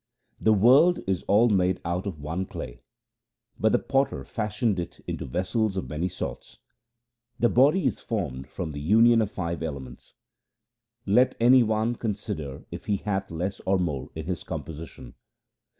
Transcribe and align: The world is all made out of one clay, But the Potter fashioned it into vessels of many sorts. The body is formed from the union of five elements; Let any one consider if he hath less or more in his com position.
The 0.39 0.51
world 0.51 1.01
is 1.05 1.21
all 1.27 1.49
made 1.49 1.79
out 1.85 2.07
of 2.07 2.19
one 2.19 2.47
clay, 2.47 2.81
But 3.59 3.71
the 3.71 3.77
Potter 3.77 4.25
fashioned 4.25 4.79
it 4.79 4.99
into 5.05 5.27
vessels 5.27 5.77
of 5.77 5.89
many 5.91 6.07
sorts. 6.07 6.57
The 7.37 7.49
body 7.49 7.85
is 7.85 7.99
formed 7.99 8.47
from 8.47 8.71
the 8.71 8.81
union 8.81 9.21
of 9.21 9.29
five 9.29 9.61
elements; 9.61 10.15
Let 11.05 11.35
any 11.39 11.61
one 11.61 11.97
consider 11.97 12.65
if 12.71 12.87
he 12.87 12.97
hath 12.97 13.29
less 13.29 13.59
or 13.67 13.77
more 13.77 14.09
in 14.15 14.25
his 14.25 14.43
com 14.43 14.63
position. 14.63 15.13